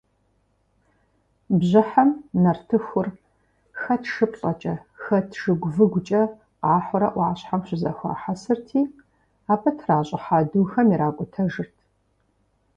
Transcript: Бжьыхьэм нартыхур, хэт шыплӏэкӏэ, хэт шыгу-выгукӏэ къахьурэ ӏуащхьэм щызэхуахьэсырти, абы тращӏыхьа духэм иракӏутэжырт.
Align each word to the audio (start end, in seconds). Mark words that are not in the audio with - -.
Бжьыхьэм 1.57 2.09
нартыхур, 2.41 3.07
хэт 3.81 4.03
шыплӏэкӏэ, 4.13 4.75
хэт 5.03 5.27
шыгу-выгукӏэ 5.39 6.21
къахьурэ 6.61 7.09
ӏуащхьэм 7.13 7.61
щызэхуахьэсырти, 7.67 8.81
абы 9.51 9.69
тращӏыхьа 9.77 10.37
духэм 10.51 10.87
иракӏутэжырт. 10.93 11.75